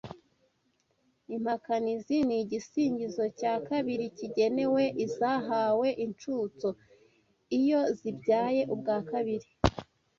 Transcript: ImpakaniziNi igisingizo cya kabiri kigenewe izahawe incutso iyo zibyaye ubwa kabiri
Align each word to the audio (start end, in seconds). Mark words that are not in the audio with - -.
ImpakaniziNi 1.35 2.33
igisingizo 2.43 3.23
cya 3.39 3.53
kabiri 3.67 4.05
kigenewe 4.17 4.83
izahawe 5.05 5.87
incutso 6.05 6.67
iyo 7.59 7.81
zibyaye 7.97 8.61
ubwa 8.73 8.97
kabiri 9.09 9.47